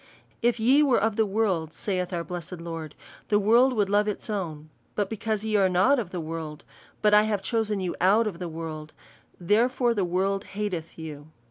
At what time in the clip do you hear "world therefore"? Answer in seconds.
8.49-9.93